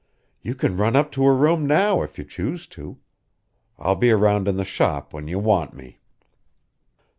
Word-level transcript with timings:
You 0.41 0.55
can 0.55 0.77
run 0.77 0.95
up 0.95 1.11
to 1.11 1.23
her 1.25 1.35
room 1.35 1.67
now 1.67 2.01
if 2.01 2.17
you 2.17 2.23
choose 2.23 2.65
to. 2.73 2.97
I'll 3.77 3.93
be 3.95 4.09
round 4.09 4.47
in 4.47 4.55
the 4.55 4.63
shop 4.65 5.13
when 5.13 5.27
you 5.27 5.37
want 5.37 5.75
me." 5.75 5.99